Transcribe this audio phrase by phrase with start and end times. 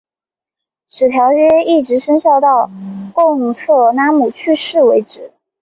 [0.85, 2.71] 此条约一直生效直到
[3.13, 5.31] 贡特拉姆去世为止。